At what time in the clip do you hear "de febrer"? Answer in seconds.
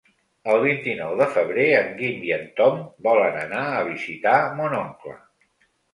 1.19-1.65